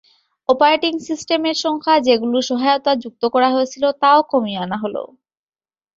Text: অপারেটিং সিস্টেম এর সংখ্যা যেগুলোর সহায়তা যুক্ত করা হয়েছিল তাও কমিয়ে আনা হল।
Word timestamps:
অপারেটিং 0.49 0.93
সিস্টেম 1.07 1.41
এর 1.45 1.57
সংখ্যা 1.65 1.95
যেগুলোর 2.07 2.47
সহায়তা 2.49 2.91
যুক্ত 3.03 3.23
করা 3.33 3.49
হয়েছিল 3.55 3.83
তাও 4.01 4.19
কমিয়ে 4.31 4.61
আনা 4.63 4.77
হল। 4.83 4.95